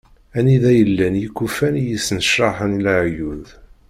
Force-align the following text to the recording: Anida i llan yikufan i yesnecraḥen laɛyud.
Anida 0.37 0.69
i 0.77 0.83
llan 0.89 1.15
yikufan 1.21 1.75
i 1.77 1.83
yesnecraḥen 1.89 2.73
laɛyud. 2.85 3.45